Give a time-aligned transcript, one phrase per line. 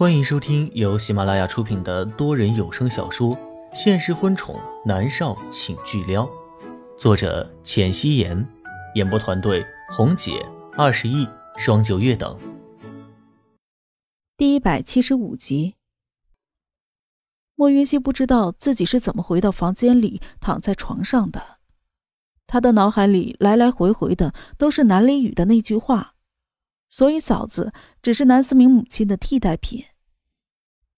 [0.00, 3.36] 欢迎收听由喜马拉雅出品的多人有声小说
[3.74, 6.24] 《现实婚宠男少请巨撩》，
[6.96, 8.48] 作者：浅汐颜，
[8.94, 10.42] 演播团队：红姐、
[10.72, 11.28] 二十亿、
[11.58, 12.34] 双九月等。
[14.38, 15.74] 第一百七十五集，
[17.54, 21.58] 莫云熙不知道自己是怎么回到房间里躺在床上的，
[22.46, 26.14] 他的脑海里来来回回的都是南离宇的那句话。
[26.88, 29.84] 所以，嫂子只是南思明母亲的替代品。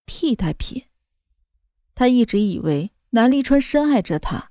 [0.07, 0.85] 替代品。
[1.95, 4.51] 他一直以为南离川深爱着他，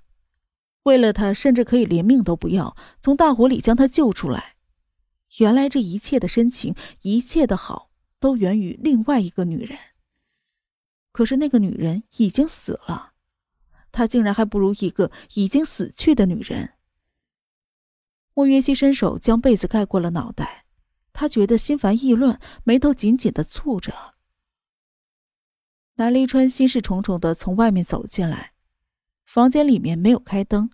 [0.84, 4.56] 为了他，甚至可以连命都不要，从大火里将他救出来。
[5.40, 9.78] 原来，这一切的深情，一切的好，都源于另外一个女人。
[11.12, 13.14] 可是，那个女人已经死了，
[13.92, 16.74] 他竟然还不如一个已经死去的女人。
[18.34, 20.66] 莫云熙伸手将被子盖过了脑袋。
[21.14, 24.11] 他觉得心烦意乱，眉头紧紧的蹙着。
[26.02, 28.54] 南离川心事重重的从外面走进来，
[29.24, 30.72] 房间里面没有开灯，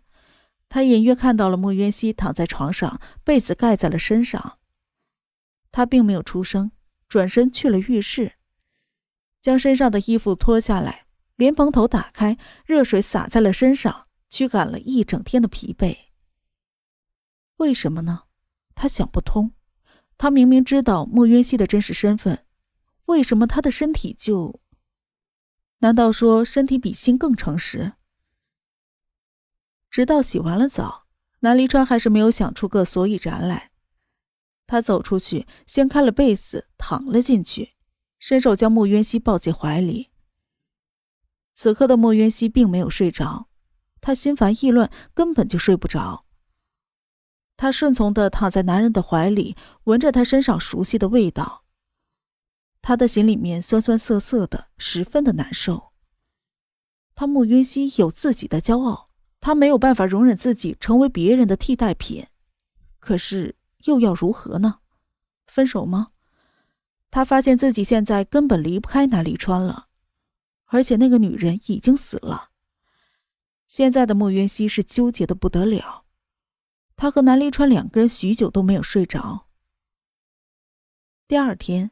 [0.70, 4.58] 他隐约看到了莫渊熙躺在床上，被子盖在了身上。
[5.70, 6.72] 他并没有出声，
[7.10, 8.36] 转身去了浴室，
[9.42, 15.98] 将身上的衣服脱下来，莲蓬头打开，热水洒在了身上，驱赶了一整天的疲惫。
[17.58, 18.24] 为什么呢？
[18.74, 19.52] 他想不通。
[20.18, 22.46] 他明明知道莫渊熙的真实身份，
[23.08, 24.62] 为什么他的身体就？
[25.80, 27.94] 难道说身体比心更诚实？
[29.90, 31.06] 直到洗完了澡，
[31.42, 33.72] 南离川还是没有想出个所以然来。
[34.66, 37.76] 他走出去，掀开了被子，躺了进去，
[38.20, 40.10] 伸手将莫渊熙抱进怀里。
[41.54, 43.48] 此刻的莫渊熙并没有睡着，
[44.02, 46.26] 他心烦意乱，根本就睡不着。
[47.56, 49.56] 他顺从的躺在男人的怀里，
[49.86, 51.64] 闻着他身上熟悉的味道。
[52.88, 55.92] 他的心里面酸酸涩涩的，十分的难受。
[57.16, 59.10] 他穆云熙有自己的骄傲，
[59.42, 62.28] 他没有办法容忍自己成为别人的替代品。
[63.00, 64.80] 可是又要如何呢？
[65.48, 66.12] 分手吗？
[67.12, 69.90] 他发现自己现在根本离不开南离川了，
[70.68, 72.52] 而且那个女人已经死了。
[73.68, 76.06] 现在的穆云熙是纠结的不得了。
[76.96, 79.50] 他和南离川两个人许久都没有睡着。
[81.28, 81.92] 第二天，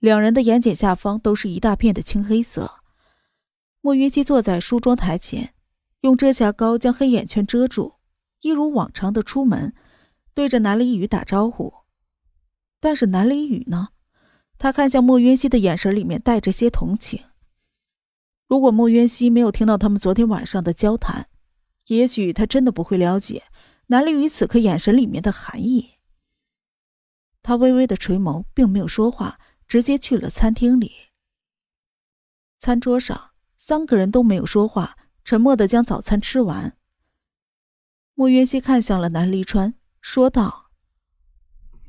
[0.00, 2.80] 两人的眼睑下方都是一大片的青黑色。
[3.82, 5.54] 莫云熙坐在梳妆台前，
[6.00, 7.96] 用遮瑕膏将黑眼圈遮住，
[8.40, 9.74] 一如往常的出门，
[10.34, 11.74] 对着南离宇打招呼。
[12.80, 13.88] 但是南离宇呢？
[14.56, 17.22] 他看向莫云熙的眼神里面带着些同情。
[18.46, 21.28] 如果莫云熙没有听到他们昨天晚上的交谈，
[21.88, 23.44] 也许他真的不会了解。
[23.88, 25.90] 南离宇此刻眼神里面的寒意，
[27.42, 29.38] 他微微的垂眸，并没有说话，
[29.70, 30.90] 直接去了餐厅里。
[32.58, 36.76] 餐桌上，三个人都没有说话，沉默的将早餐吃完。
[38.14, 40.72] 莫云熙看向了南离川，说道：“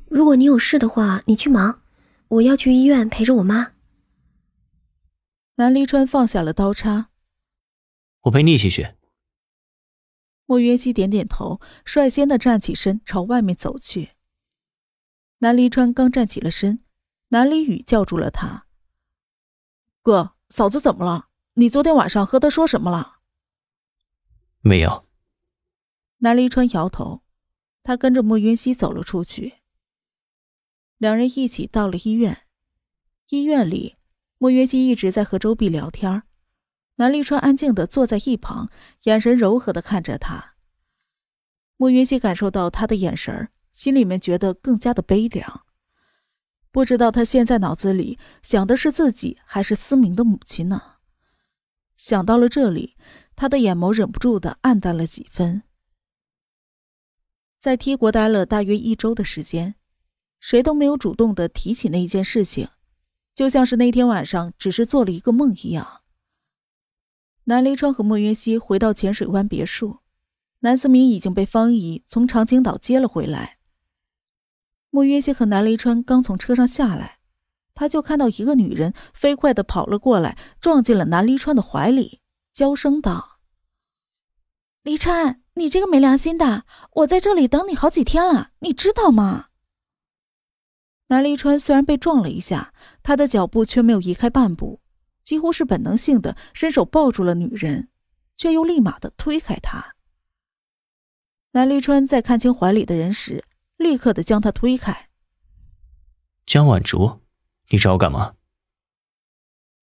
[0.06, 1.82] 如果你有事的话，你去忙，
[2.28, 3.72] 我要去医院陪着我妈。”
[5.58, 7.10] 南离川放下了刀叉，
[8.20, 8.94] 我陪你一起去。
[10.46, 14.10] 莫云熙点点头，率先的站起身，朝外面走去。
[15.38, 16.84] 南离川刚站起了身，
[17.32, 18.66] 南离宇叫住了他
[20.04, 21.28] ：“哥，嫂子怎么了？
[21.54, 23.20] 你昨天晚上和她说什么了
[24.60, 25.06] ？”“没有。”
[26.20, 27.22] 南离川摇头。
[27.82, 29.54] 他跟着莫云熙走了出去。
[30.98, 32.42] 两人一起到了医院。
[33.30, 33.96] 医院里，
[34.38, 36.22] 莫云熙一直在和周碧聊天
[36.96, 38.70] 南立川安静的坐在一旁，
[39.04, 40.54] 眼神柔和的看着他。
[41.76, 45.66] 莫云熙感受到他的眼神，心里面觉得更加的悲凉。
[46.72, 50.82] 不知道他现在脑子里想的是自己还是思明的母亲呢？
[51.98, 52.96] 想到了这里，
[53.36, 55.62] 他的眼眸忍不住的暗淡了几分。
[57.58, 59.74] 在 T 国待了大约一周的时间，
[60.40, 62.68] 谁都没有主动的提起那一件事情，
[63.34, 66.00] 就像是那天晚上只是做了一个梦一样。
[67.44, 69.98] 南离川和莫云熙回到浅水湾别墅，
[70.60, 73.58] 南思明已经被方姨从长青岛接了回来。
[74.94, 77.18] 莫云熙和南离川刚从车上下来，
[77.72, 82.20] 他就看到一个女人飞快的跑了过来，撞进了南离川的怀里，
[82.52, 83.40] 娇声道
[84.84, 86.66] ：“离川，你这个没良心的，
[86.96, 89.46] 我在这里等你好几天了，你知道吗？”
[91.08, 94.82] 南离川虽然被撞了一下，他的脚步却没有移开半步。
[95.24, 97.88] 几乎是本能性的伸手抱住了女人，
[98.36, 99.94] 却又立马的推开她。
[101.52, 103.44] 南离川在看清怀里的人时，
[103.82, 105.10] 立刻的将他推开。
[106.46, 107.20] 江晚竹，
[107.68, 108.36] 你找我干嘛？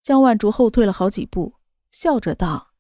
[0.02, 1.56] 江晚竹后退了好几步，
[1.92, 2.74] 笑着道：“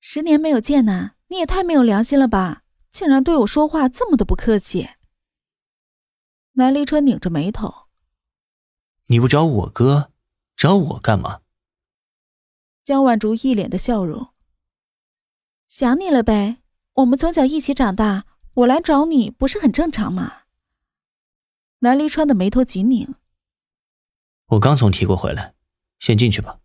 [0.00, 2.62] 十年没有见呐，你也太没有良心了吧！
[2.90, 4.90] 竟然对我说话这么的不客气。”
[6.56, 7.88] 南离川拧着眉头
[9.06, 10.12] ：“你不找我哥，
[10.56, 11.40] 找我干嘛？”
[12.84, 14.28] 江晚竹一脸的笑容
[15.66, 16.58] ：“想你了呗，
[16.92, 20.42] 我们从小一起长大，我来找你不是很正常吗？”
[21.80, 23.14] 南离川的眉头紧拧
[24.46, 25.54] ：“我刚从提过回来，
[25.98, 26.60] 先进去吧。”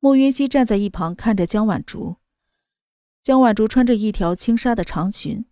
[0.00, 2.16] 莫云熙站在一旁看着江晚竹。
[3.22, 5.44] 江晚竹穿着一条轻纱的长裙，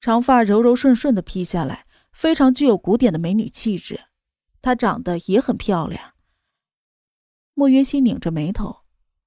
[0.00, 1.86] 长发柔柔顺顺的披下来。
[2.12, 4.02] 非常具有古典的美女气质，
[4.60, 6.12] 她长得也很漂亮。
[7.54, 8.82] 莫云熙拧着眉头，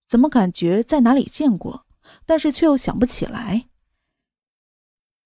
[0.05, 1.87] 怎么感觉在哪里见过，
[2.27, 3.69] 但是却又想不起来。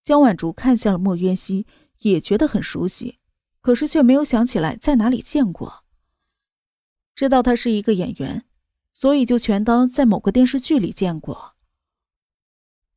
[0.09, 1.67] 江晚竹看向了莫渊熙，
[1.99, 3.19] 也觉得很熟悉，
[3.61, 5.85] 可是却没有想起来在哪里见过。
[7.13, 8.47] 知道他是一个演员，
[8.91, 11.55] 所以就全当在某个电视剧里见过。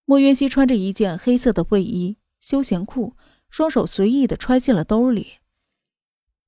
[0.07, 3.15] 莫渊熙穿着一件黑色的卫衣、休闲裤。
[3.51, 5.41] 双手随意的揣进了兜里，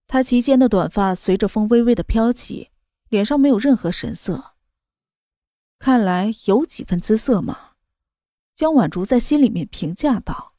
[0.07, 2.71] 他齐肩的短发随着风微微的飘起，
[3.11, 4.55] 脸上没有任何神色。
[5.79, 7.73] 看来有几分姿色嘛，
[8.55, 10.54] 江晚竹在心里面评价道。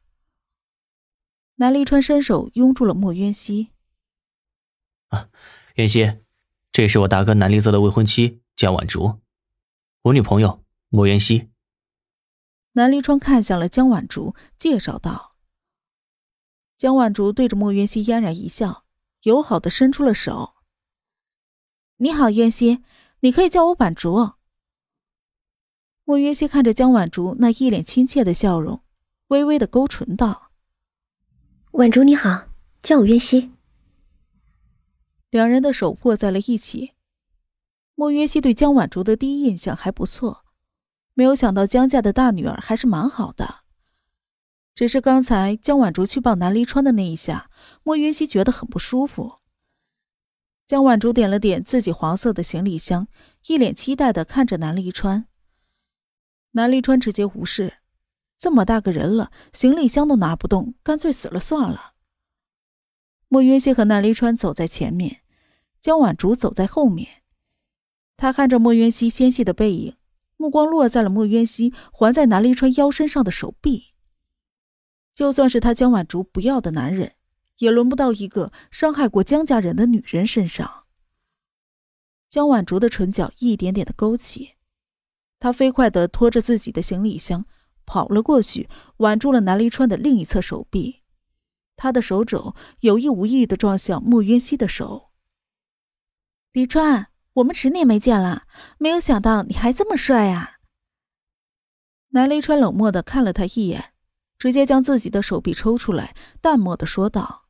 [1.58, 3.72] 南离川伸手拥住了莫渊熙。
[5.08, 5.30] 啊，
[5.76, 6.20] 渊熙，
[6.72, 9.22] 这是我大哥南离泽的未婚妻江晚竹，
[10.02, 11.50] 我女朋友莫渊熙。
[12.74, 15.38] 南离川看向了江晚竹，介绍道。
[16.78, 18.84] 江晚竹对着莫渊熙嫣然一笑，
[19.22, 20.56] 友好的伸出了手。
[21.98, 22.84] 你好，渊熙，
[23.22, 24.34] 你可以叫我晚竹。
[26.04, 28.84] 莫渊熙看着江晚竹那一脸亲切的笑容，
[29.28, 30.45] 微微的勾唇道
[31.78, 32.48] ：“晚竹你好，
[32.82, 33.52] 叫我渊熙。”
[35.30, 36.94] 两人的手握在了一起。
[37.96, 40.46] 莫渊熙对江晚竹的第一印象还不错，
[41.14, 43.56] 没有想到江家的大女儿还是蛮好的。
[44.74, 47.50] 只是刚才江晚竹去抱南离川的那一下，
[47.84, 49.40] 莫云熙觉得很不舒服。
[50.66, 53.10] 江晚竹点了点自己黄色的行李箱，
[53.48, 55.28] 一脸期待的看着南离川。
[56.52, 57.80] 南离川直接无视，
[58.46, 61.96] 这么大个人了，行李箱都拿不动，干脆死了算了。
[63.28, 65.22] 莫云熙和南离川走在前面，
[65.82, 67.24] 江晚竹走在后面。
[68.18, 69.96] 他看着莫云熙纤细的背影，
[70.38, 73.96] 目光落在了莫云熙环在南离川腰身上的手臂。
[75.16, 77.14] 就算是他江晚竹不要的男人，
[77.58, 80.86] 也轮不到一个伤害过江家人的女人身上。
[82.30, 84.52] 江晚竹的唇角一点点的勾起，
[85.40, 87.48] 她飞快的拖着自己的行李箱
[87.86, 91.04] 跑了过去，挽住了南离川的另一侧手臂，
[91.76, 95.12] 他的手肘有意无意的撞向莫云熙的手。
[96.52, 98.48] 离川，我们十年没见了，
[98.78, 100.60] 没有想到你还这么帅啊！
[102.10, 103.92] 南离川冷漠的看了他一眼。
[104.38, 107.46] 直接将自己的手臂抽出来，淡漠的说道：“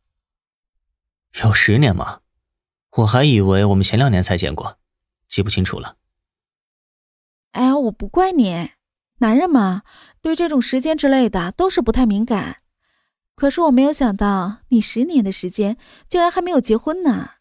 [1.43, 2.21] 有十年吗？
[2.91, 4.77] 我还以为我们前两年才见过，
[5.27, 5.97] 记不清楚了。”
[7.53, 8.69] 哎呀，我不怪你，
[9.19, 9.83] 男人嘛，
[10.21, 12.57] 对这种时间之类的都是不太敏感。
[13.35, 15.77] 可是我没有想到，你十年的时间
[16.07, 17.31] 竟然还没有结婚呢。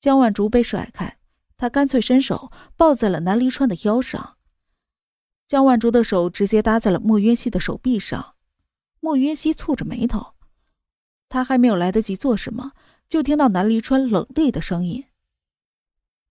[0.00, 1.18] 江晚竹被甩开，
[1.56, 4.36] 他干脆伸手抱在了南离川的腰上。
[5.46, 8.34] 江晚竹的手直接搭在了莫渊熙的手臂上，
[9.00, 10.34] 莫渊熙蹙着眉头，
[11.28, 12.72] 他还没有来得及做什么，
[13.08, 15.06] 就听到南离川冷厉的声音：“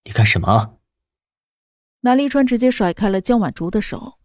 [0.05, 0.76] 你干什么？”
[2.07, 4.17] 南离川直接甩开了江晚竹的手，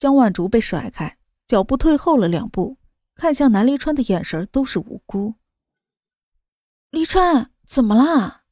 [0.00, 2.76] 江晚竹被甩开，脚步退后了两步，
[3.14, 5.36] 看向南离川的眼神都是无辜。
[6.90, 8.42] 离川，怎么啦？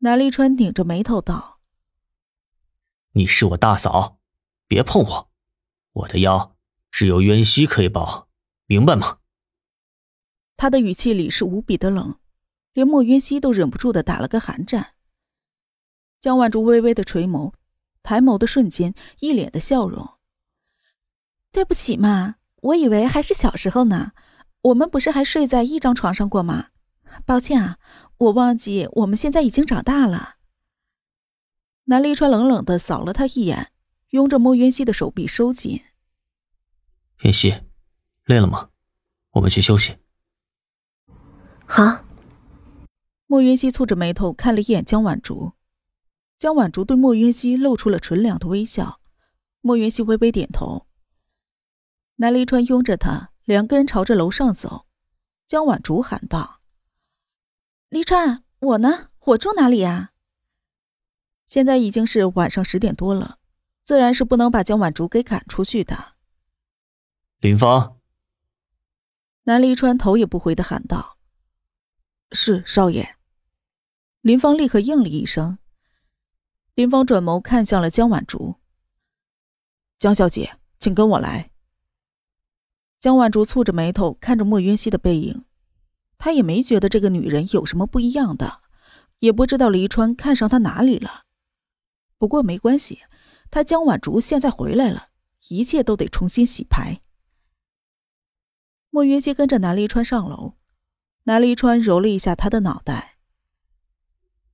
[0.00, 1.60] 南离川拧着眉头道。
[3.12, 4.18] 你是我大嫂，
[4.68, 5.30] 别碰我！
[5.92, 6.54] 我的腰
[6.90, 8.28] 只有渊熙可以抱，
[8.66, 9.20] 明白吗？
[10.58, 12.20] 他的语气里是无比的冷，
[12.74, 14.96] 连莫渊溪都忍不住的打了个寒战。
[16.20, 17.54] 江万竹微微的垂眸，
[18.02, 20.10] 抬眸的瞬间，一脸的笑容。
[21.50, 24.12] 对不起嘛，我以为还是小时候呢。
[24.62, 26.68] 我们不是还睡在一张床上过吗？
[27.24, 27.78] 抱歉啊，
[28.18, 30.34] 我忘记我们现在已经长大了。
[31.84, 33.72] 南离川冷冷的扫了他一眼，
[34.10, 35.80] 拥着莫云溪的手臂收紧。
[37.22, 37.62] 云溪，
[38.26, 38.68] 累了吗？
[39.30, 39.96] 我们去休息。
[41.64, 42.04] 好。
[43.26, 45.52] 莫云溪蹙着眉头看了一眼江晚竹，
[46.40, 49.02] 江晚竹对莫云熙露出了纯良的微笑。
[49.60, 50.86] 莫云熙微微点头。
[52.16, 54.86] 南离川拥着他，两个人朝着楼上走。
[55.46, 56.62] 江晚竹喊道
[57.90, 59.10] ：“离川，我呢？
[59.18, 60.12] 我住哪里呀？
[61.44, 63.38] 现在已经是晚上十点多了，
[63.84, 66.14] 自然是不能把江晚竹给赶出去的。
[67.40, 68.00] 林芳，
[69.42, 71.18] 南离川头也不回的喊道
[72.32, 73.16] ：“是少爷。”
[74.22, 75.58] 林芳立刻应了一声。
[76.80, 78.56] 林芳转眸看向了江晚竹
[80.00, 81.50] ：“江小姐，请跟我来。”
[82.98, 85.44] 江晚竹蹙着眉头看着莫云熙的背影，
[86.16, 88.62] 他也没觉得这个女人有什么不一样的，
[89.18, 91.26] 也不知道黎川看上他哪里了。
[92.16, 93.00] 不过没关系，
[93.50, 95.10] 他江晚竹现在回来了，
[95.50, 97.02] 一切都得重新洗牌。
[98.88, 100.54] 莫云熙跟着南黎川上楼，
[101.24, 103.18] 南黎川揉了一下他的脑袋，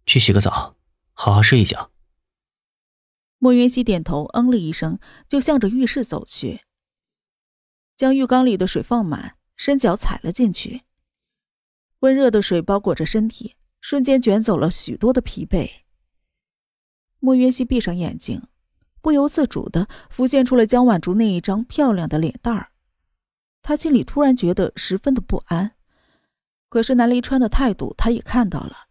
[0.05, 0.75] 去洗个澡，
[1.13, 1.93] 好好睡一觉。
[3.39, 6.63] 莫云熙点头，嗯了一声，就向着浴室走去。
[7.97, 10.83] 将浴缸里的水放满，伸脚踩了进去。
[12.01, 15.69] 温热的水包裹着身体，瞬间卷走了许多的疲惫。
[17.19, 18.43] 莫云熙闭上眼睛，
[19.01, 22.73] 不由自主的浮现出了江晚竹那一张漂亮的脸蛋儿。
[23.63, 25.73] 他心里突然觉得十分的不安。
[26.69, 28.89] 可是南离川的态度，他也看到了。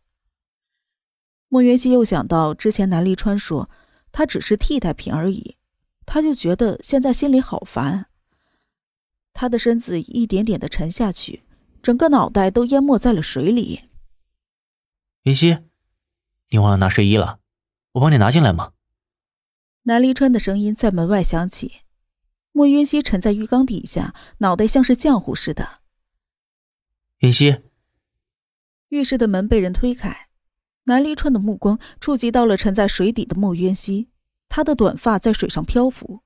[1.47, 3.69] 莫云熙又想到之前南离川说
[4.17, 5.57] 他只是替代品而已，
[6.05, 8.05] 他就觉得现在心里好烦。
[9.33, 11.43] 他的身子一点点的沉下去，
[11.83, 13.89] 整个脑袋都淹没在了水里。
[15.23, 15.65] 云溪，
[16.47, 17.41] 你忘了拿睡衣了，
[17.91, 18.71] 我帮你拿进来吗？
[19.83, 21.81] 南离川的声音在门外响起。
[22.53, 25.81] 莫云溪沉在浴缸底下，脑袋像是浆糊似的。
[27.17, 27.63] 云溪，
[28.87, 30.24] 浴室的门被人推开，
[30.85, 34.09] 南离川的目光触及到了沉在水底的莫渊溪，
[34.47, 36.21] 他的短发在水上漂浮。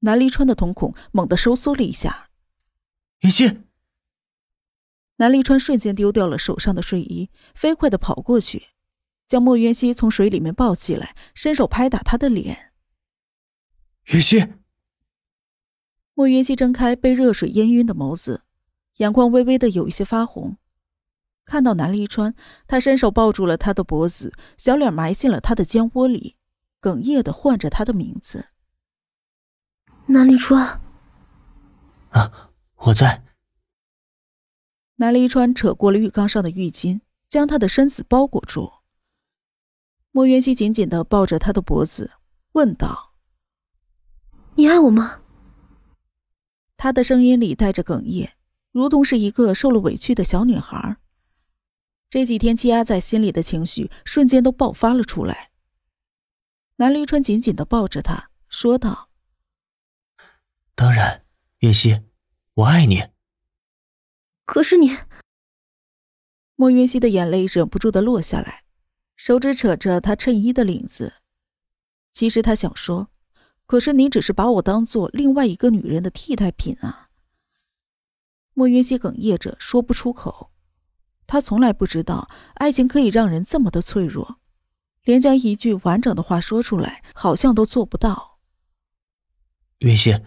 [0.00, 2.30] 南离川的瞳孔猛地收缩了一下。
[3.20, 3.62] 云溪，
[5.16, 8.68] 南离川瞬间丢掉了手上的睡衣，飞快的跑过去，
[9.26, 12.72] 将莫渊熙从水里面抱起来，伸手拍打他的脸。
[14.12, 14.46] 云溪，
[16.14, 18.44] 莫渊熙睁开被热水淹晕的眸子，
[18.98, 20.58] 眼眶微微的有一些发红。
[21.48, 22.34] 看到南离川，
[22.66, 26.36] 他伸手抱住了他的脖子，小脸埋进了他的肩窝里，
[26.82, 28.48] 哽咽的唤着他的名字。
[30.08, 30.78] 南离川，
[32.10, 32.50] 啊。
[32.76, 33.24] 我在。
[34.96, 37.00] 南离川扯过了浴缸上的浴巾，
[37.30, 38.70] 将他的身子包裹住。
[40.12, 42.12] 莫元熙紧紧的抱着他的脖子，
[42.52, 43.14] 问道
[44.56, 45.22] ：“你爱我吗？”
[46.76, 48.32] 他的声音里带着哽咽，
[48.70, 50.98] 如同是一个受了委屈的小女孩。
[52.10, 55.50] 这几天积压在心里的情绪瞬间都爆发了出来。
[56.76, 59.10] 南离川紧紧的抱着他，说道
[60.74, 61.24] ：“当然，
[61.58, 62.02] 云溪。”
[62.54, 63.08] 我爱你。
[64.44, 64.96] 可是你，
[66.56, 68.64] 莫云溪的眼泪忍不住的落下来，
[69.14, 71.14] 手指扯着他衬衣的领子。
[72.12, 73.10] 其实他想说，
[73.66, 77.10] 可是你只是把我当做另外一个女人的替代品啊。
[78.54, 80.50] 莫云溪哽咽着说不出口，
[81.28, 84.40] 他从来不知道爱情可以让人这么的脆弱，
[85.02, 88.38] 连将一句完整的话说出来，好像都做不到。
[89.80, 90.22] 云溪，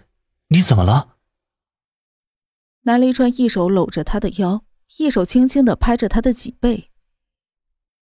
[0.50, 1.18] 你怎么了？
[2.84, 4.64] 南离川一手搂着他的腰，
[4.98, 6.92] 一手轻轻的拍着他的脊背。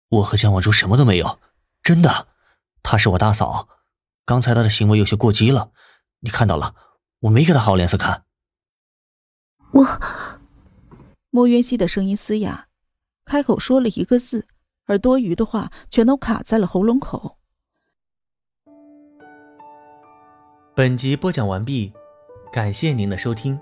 [0.09, 1.39] 我和江晚珠什么都没有，
[1.83, 2.29] 真的，
[2.83, 3.69] 她是我大嫂。
[4.25, 5.71] 刚才她的行为有些过激了，
[6.21, 6.75] 你看到了，
[7.21, 8.25] 我没给她好脸色看。
[9.71, 10.01] 我，
[11.31, 12.68] 莫渊熙的声音嘶哑，
[13.29, 14.47] 开口说了一个字，
[14.87, 17.37] 而多余的话全都卡在了喉咙口。
[20.75, 21.93] 本集播讲完毕，
[22.51, 23.61] 感谢您的收听。